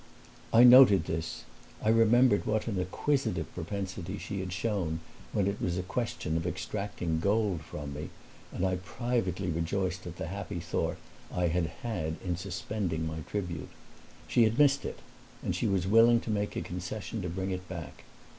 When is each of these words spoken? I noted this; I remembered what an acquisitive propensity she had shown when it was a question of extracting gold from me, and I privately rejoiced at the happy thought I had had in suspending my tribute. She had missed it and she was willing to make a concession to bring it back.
I 0.51 0.63
noted 0.63 1.05
this; 1.05 1.43
I 1.79 1.89
remembered 1.89 2.47
what 2.47 2.65
an 2.67 2.79
acquisitive 2.81 3.53
propensity 3.53 4.17
she 4.17 4.39
had 4.39 4.51
shown 4.51 4.99
when 5.31 5.45
it 5.45 5.61
was 5.61 5.77
a 5.77 5.83
question 5.83 6.37
of 6.37 6.47
extracting 6.47 7.19
gold 7.19 7.61
from 7.61 7.93
me, 7.93 8.09
and 8.51 8.65
I 8.65 8.77
privately 8.77 9.51
rejoiced 9.51 10.07
at 10.07 10.15
the 10.17 10.25
happy 10.25 10.59
thought 10.59 10.97
I 11.31 11.49
had 11.49 11.67
had 11.83 12.15
in 12.25 12.35
suspending 12.35 13.05
my 13.05 13.19
tribute. 13.29 13.69
She 14.27 14.41
had 14.43 14.57
missed 14.57 14.85
it 14.85 14.97
and 15.43 15.55
she 15.55 15.67
was 15.67 15.85
willing 15.85 16.19
to 16.21 16.31
make 16.31 16.55
a 16.55 16.61
concession 16.61 17.21
to 17.21 17.29
bring 17.29 17.51
it 17.51 17.69
back. 17.69 18.03